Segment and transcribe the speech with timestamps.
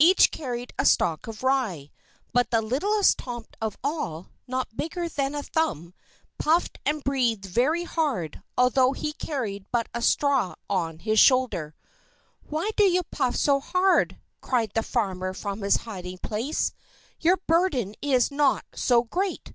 [0.00, 1.92] Each carried a stalk of rye;
[2.32, 5.94] but the littlest Tomt of all, not bigger than a thumb,
[6.36, 11.76] puffed and breathed very hard, although he carried but a straw on his shoulder.
[12.50, 16.72] "Why do you puff so hard?" cried the farmer from his hiding place.
[17.20, 19.52] "Your burden is not so great!"